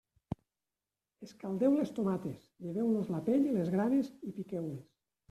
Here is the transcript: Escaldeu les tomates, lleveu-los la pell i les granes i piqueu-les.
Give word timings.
Escaldeu 1.27 1.75
les 1.79 1.91
tomates, 1.99 2.47
lleveu-los 2.69 3.13
la 3.17 3.21
pell 3.29 3.47
i 3.51 3.55
les 3.59 3.71
granes 3.77 4.11
i 4.31 4.35
piqueu-les. 4.39 4.89